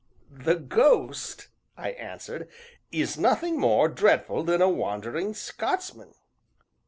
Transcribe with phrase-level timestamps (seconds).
[0.45, 2.49] "The ghost," I answered,
[2.91, 6.15] "is nothing more dreadful than a wandering Scotsman!"